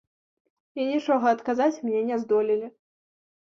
І 0.79 0.85
нічога 0.91 1.25
адказаць 1.35 1.81
мне 1.89 2.01
не 2.09 2.17
здолелі. 2.25 2.67